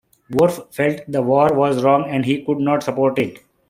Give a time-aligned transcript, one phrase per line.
[0.31, 3.37] Worf felt the war was wrong and he could not support it.